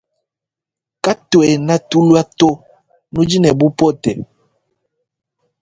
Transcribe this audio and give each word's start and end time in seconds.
Katuena 1.03 1.73
tulua 1.89 2.21
to 2.37 2.49
nudi 3.13 3.37
ne 3.39 3.49
bupote. 3.59 4.11